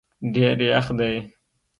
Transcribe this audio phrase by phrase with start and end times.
[0.33, 1.15] ډېر یخ دی